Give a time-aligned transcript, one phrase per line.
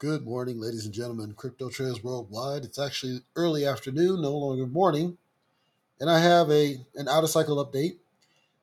[0.00, 1.34] Good morning, ladies and gentlemen.
[1.34, 2.64] Crypto Trades Worldwide.
[2.64, 5.18] It's actually early afternoon, no longer morning,
[6.00, 7.98] and I have a an out of cycle update.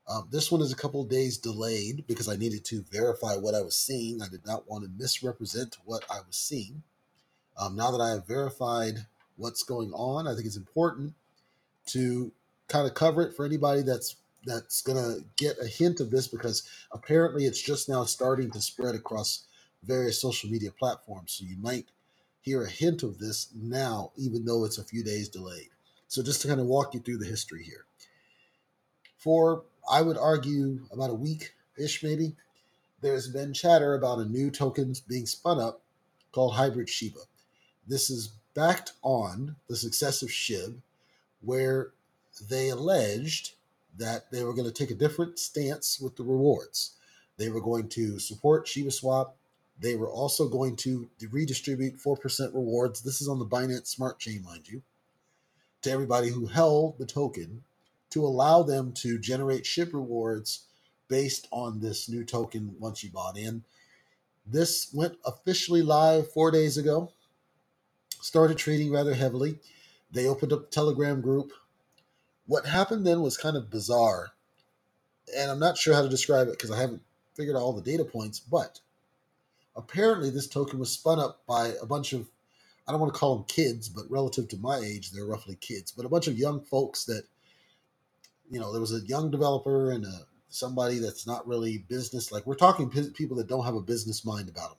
[0.10, 3.62] Um, this one is a couple days delayed because I needed to verify what I
[3.62, 4.22] was seeing.
[4.22, 6.84] I did not want to misrepresent what I was seeing.
[7.58, 9.06] Um, now that I have verified
[9.38, 11.14] what's going on, I think it's important
[11.88, 12.34] to
[12.68, 16.64] kind of cover it for anybody that's that's gonna get a hint of this because
[16.92, 19.46] apparently it's just now starting to spread across
[19.84, 21.34] various social media platforms.
[21.34, 21.88] So you might
[22.42, 25.70] hear a hint of this now, even though it's a few days delayed.
[26.08, 27.86] So just to kind of walk you through the history here.
[29.18, 32.36] For I would argue about a week ish maybe,
[33.02, 35.82] there's been chatter about a new token being spun up
[36.32, 37.22] called Hybrid Shiba.
[37.88, 40.82] This is backed on the success of SHIB,
[41.42, 41.92] where
[42.50, 43.54] they alleged
[43.98, 46.92] that they were going to take a different stance with the rewards.
[47.38, 49.36] They were going to support Shiba Swap.
[49.82, 53.02] They were also going to redistribute 4% rewards.
[53.02, 54.84] This is on the Binance Smart Chain, mind you,
[55.82, 57.64] to everybody who held the token
[58.12, 60.66] to allow them to generate SHIB rewards
[61.08, 63.64] based on this new token once you bought in.
[64.46, 67.12] This went officially live four days ago,
[68.22, 69.58] started trading rather heavily.
[70.12, 71.54] They opened up Telegram group.
[72.46, 74.32] What happened then was kind of bizarre.
[75.36, 77.02] And I'm not sure how to describe it because I haven't
[77.34, 78.80] figured out all the data points, but
[79.76, 82.28] apparently this token was spun up by a bunch of
[82.88, 85.92] I don't want to call them kids, but relative to my age, they're roughly kids,
[85.92, 87.24] but a bunch of young folks that
[88.50, 92.46] you know, there was a young developer and a, somebody that's not really business like
[92.46, 94.78] we're talking people that don't have a business mind about them.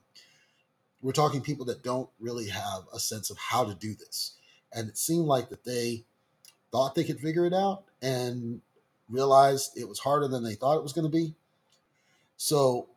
[1.01, 4.37] We're talking people that don't really have a sense of how to do this.
[4.73, 6.05] And it seemed like that they
[6.71, 8.61] thought they could figure it out and
[9.09, 11.35] realized it was harder than they thought it was going to be.
[12.37, 12.89] So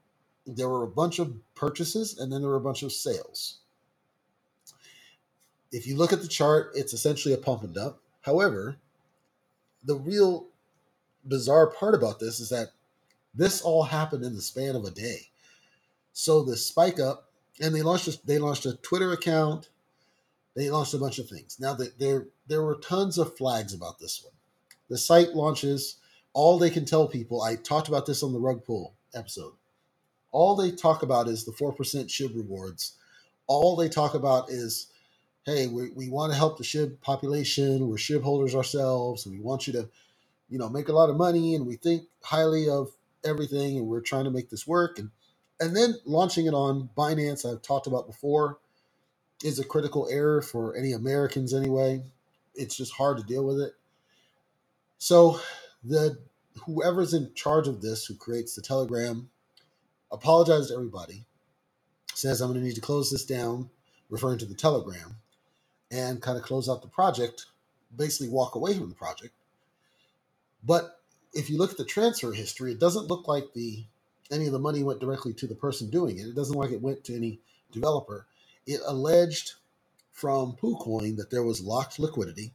[0.46, 3.60] there were a bunch of purchases and then there were a bunch of sales.
[5.72, 7.98] If you look at the chart, it's essentially a pump and dump.
[8.22, 8.78] However,
[9.84, 10.48] the real
[11.26, 12.70] bizarre part about this is that
[13.34, 15.28] this all happened in the span of a day.
[16.14, 17.30] So the spike up,
[17.62, 19.70] and they launched a, they launched a Twitter account.
[20.56, 21.58] They launched a bunch of things.
[21.60, 24.34] Now that there there were tons of flags about this one.
[24.90, 25.98] The site launches.
[26.34, 27.42] All they can tell people.
[27.42, 29.54] I talked about this on the rug pull episode.
[30.36, 32.98] All they talk about is the four percent SHIB rewards.
[33.48, 34.88] All they talk about is,
[35.46, 37.88] hey, we, we want to help the SHIB population.
[37.88, 39.90] We're SHIB holders ourselves, and we want you to
[40.50, 42.90] you know make a lot of money and we think highly of
[43.26, 45.10] everything and we're trying to make this work and
[45.60, 48.60] and then launching it on Binance I've talked about before
[49.44, 52.04] is a critical error for any Americans anyway.
[52.56, 53.74] It's just hard to deal with it.
[54.98, 55.40] So
[55.84, 56.18] the
[56.66, 59.30] whoever's in charge of this who creates the telegram
[60.16, 61.26] apologized to everybody
[62.14, 63.70] says I'm going to need to close this down
[64.10, 65.18] referring to the telegram
[65.92, 67.46] and kind of close out the project
[67.96, 69.34] basically walk away from the project
[70.64, 71.00] but
[71.34, 73.84] if you look at the transfer history, it doesn't look like the
[74.32, 76.26] any of the money went directly to the person doing it.
[76.26, 77.40] It doesn't look like it went to any
[77.72, 78.26] developer.
[78.66, 79.54] It alleged
[80.12, 82.52] from PooCoin that there was locked liquidity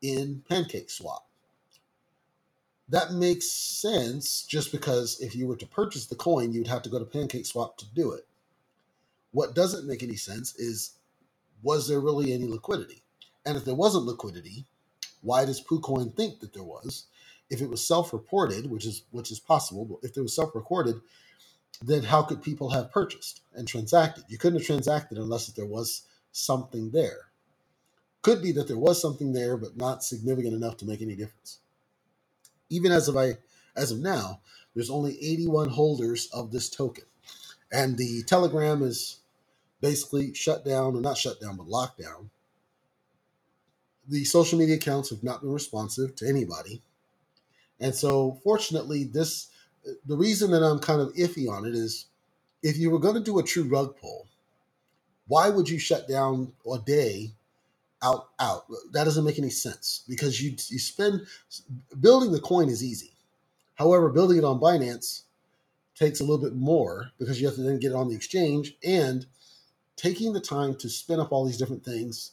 [0.00, 1.20] in PancakeSwap.
[2.90, 6.90] That makes sense just because if you were to purchase the coin, you'd have to
[6.90, 8.26] go to PancakeSwap to do it.
[9.32, 10.92] What doesn't make any sense is
[11.62, 13.02] was there really any liquidity?
[13.46, 14.66] And if there wasn't liquidity,
[15.22, 17.06] why does PooCoin think that there was?
[17.50, 20.96] if it was self-reported, which is which is possible, but if it was self-recorded,
[21.82, 24.24] then how could people have purchased and transacted?
[24.28, 26.02] You couldn't have transacted unless there was
[26.32, 27.30] something there.
[28.22, 31.60] Could be that there was something there, but not significant enough to make any difference.
[32.70, 33.38] Even as of I
[33.76, 34.40] as of now,
[34.74, 37.04] there's only 81 holders of this token.
[37.72, 39.20] And the Telegram is
[39.80, 42.30] basically shut down, or not shut down, but locked down.
[44.08, 46.82] The social media accounts have not been responsive to anybody
[47.80, 49.48] and so, fortunately, this
[50.04, 52.06] the reason that I'm kind of iffy on it is
[52.62, 54.28] if you were going to do a true rug pull,
[55.26, 57.32] why would you shut down a day
[58.02, 58.66] out out?
[58.92, 61.26] That doesn't make any sense because you you spend
[62.00, 63.12] building the coin is easy.
[63.76, 65.22] However, building it on Binance
[65.96, 68.76] takes a little bit more because you have to then get it on the exchange
[68.84, 69.26] and
[69.96, 72.32] taking the time to spin up all these different things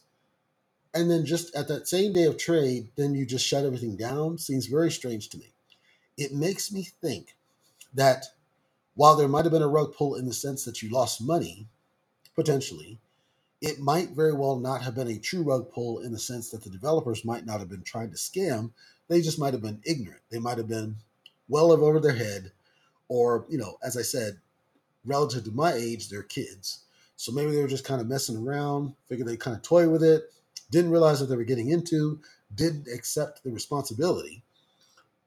[0.95, 4.39] and then just at that same day of trade, then you just shut everything down
[4.39, 5.53] seems very strange to me.
[6.17, 7.37] It makes me think
[7.93, 8.27] that
[8.95, 11.67] while there might have been a rug pull in the sense that you lost money,
[12.35, 12.99] potentially,
[13.61, 16.63] it might very well not have been a true rug pull in the sense that
[16.63, 18.71] the developers might not have been trying to scam.
[19.07, 20.21] They just might have been ignorant.
[20.29, 20.97] They might have been
[21.49, 22.51] well over their head,
[23.07, 24.37] or, you know, as I said,
[25.05, 26.83] relative to my age, they're kids.
[27.15, 30.03] So maybe they were just kind of messing around, figured they kind of toy with
[30.03, 30.31] it,
[30.69, 32.19] didn't realize what they were getting into,
[32.53, 34.43] didn't accept the responsibility,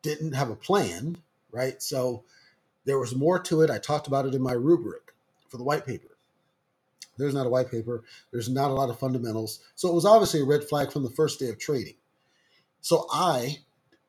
[0.03, 1.17] didn't have a plan,
[1.51, 1.83] right?
[1.83, 2.23] So
[2.85, 3.71] there was more to it.
[3.71, 5.15] I talked about it in my rubric
[5.49, 6.10] for the white paper.
[7.19, 8.03] There's not a white paper.
[8.33, 9.61] There's not a lot of fundamentals.
[9.75, 11.97] So it was obviously a red flag from the first day of trading.
[12.81, 13.59] So I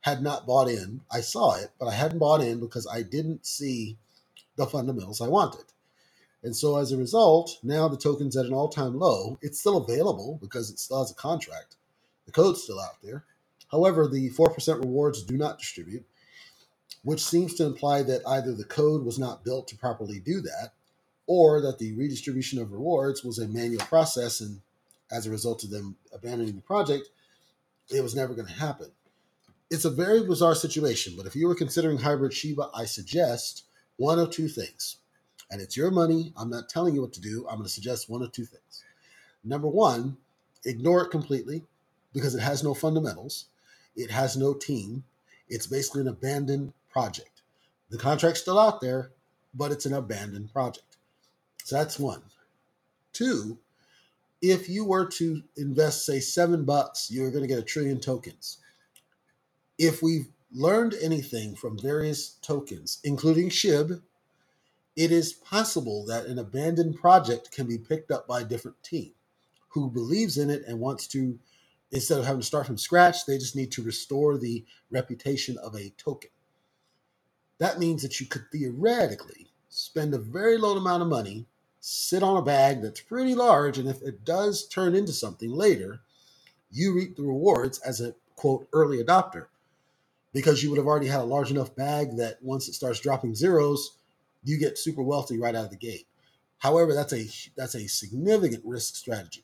[0.01, 1.01] had not bought in.
[1.11, 3.97] I saw it, but I hadn't bought in because I didn't see
[4.55, 5.65] the fundamentals I wanted.
[6.43, 9.37] And so as a result, now the token's at an all-time low.
[9.41, 11.75] It's still available because it still has a contract.
[12.25, 13.25] The code's still out there.
[13.71, 16.03] However, the 4% rewards do not distribute,
[17.03, 20.71] which seems to imply that either the code was not built to properly do that,
[21.27, 24.61] or that the redistribution of rewards was a manual process and
[25.11, 27.09] as a result of them abandoning the project,
[27.89, 28.91] it was never going to happen.
[29.69, 33.65] It's a very bizarre situation, but if you were considering hybrid Shiba, I suggest
[33.97, 34.97] one of two things.
[35.49, 36.33] And it's your money.
[36.37, 37.45] I'm not telling you what to do.
[37.47, 38.83] I'm going to suggest one of two things.
[39.43, 40.17] Number one,
[40.65, 41.63] ignore it completely
[42.13, 43.45] because it has no fundamentals,
[43.95, 45.03] it has no team.
[45.49, 47.41] It's basically an abandoned project.
[47.89, 49.11] The contract's still out there,
[49.53, 50.90] but it's an abandoned project.
[51.63, 52.21] So that's one.
[53.13, 53.59] Two,
[54.41, 58.57] if you were to invest, say, seven bucks, you're going to get a trillion tokens.
[59.77, 64.01] If we've learned anything from various tokens, including SHIB,
[64.95, 69.13] it is possible that an abandoned project can be picked up by a different team
[69.69, 71.39] who believes in it and wants to,
[71.91, 75.75] instead of having to start from scratch, they just need to restore the reputation of
[75.75, 76.29] a token.
[77.59, 81.45] That means that you could theoretically spend a very low amount of money,
[81.81, 85.99] sit on a bag that's pretty large, and if it does turn into something later,
[86.71, 89.47] you reap the rewards as a quote early adopter
[90.33, 93.35] because you would have already had a large enough bag that once it starts dropping
[93.35, 93.97] zeros,
[94.43, 96.07] you get super wealthy right out of the gate.
[96.59, 99.43] However, that's a that's a significant risk strategy.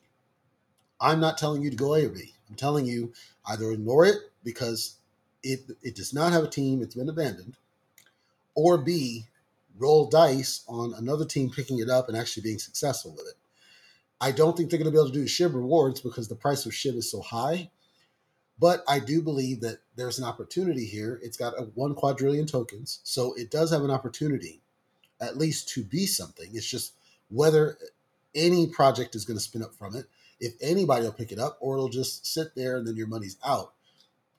[1.00, 2.32] I'm not telling you to go A or B.
[2.48, 3.12] I'm telling you
[3.46, 4.96] either ignore it because
[5.42, 7.56] it it does not have a team, it's been abandoned,
[8.54, 9.26] or B,
[9.78, 13.34] roll dice on another team picking it up and actually being successful with it.
[14.20, 16.66] I don't think they're going to be able to do SHIB rewards because the price
[16.66, 17.70] of SHIB is so high.
[18.58, 21.20] But I do believe that there's an opportunity here.
[21.22, 24.60] It's got a one quadrillion tokens, so it does have an opportunity
[25.20, 26.50] at least to be something.
[26.52, 26.94] It's just
[27.28, 27.78] whether
[28.34, 30.06] any project is going to spin up from it,
[30.40, 33.36] if anybody will pick it up, or it'll just sit there and then your money's
[33.44, 33.74] out.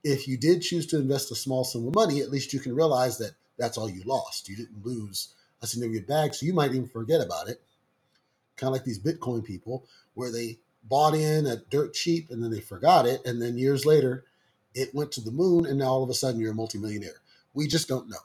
[0.04, 2.76] If you did choose to invest a small sum of money, at least you can
[2.76, 4.50] realize that that's all you lost.
[4.50, 7.62] You didn't lose a significant bag, so you might even forget about it.
[8.58, 9.86] Kind of like these Bitcoin people,
[10.16, 13.86] where they bought in at dirt cheap and then they forgot it, and then years
[13.86, 14.26] later,
[14.74, 17.22] it went to the moon, and now all of a sudden you're a multimillionaire.
[17.54, 18.18] We just don't know.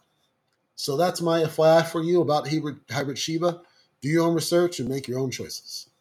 [0.77, 3.61] So that's my FYI for you about hybrid, hybrid Shiba.
[4.01, 5.89] Do your own research and make your own choices.